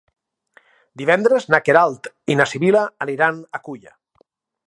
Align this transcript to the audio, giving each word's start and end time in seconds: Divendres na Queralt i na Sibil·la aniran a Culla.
Divendres 1.01 1.45
na 1.55 1.59
Queralt 1.67 2.09
i 2.35 2.39
na 2.41 2.49
Sibil·la 2.53 2.83
aniran 3.07 3.39
a 3.59 3.65
Culla. 3.69 3.95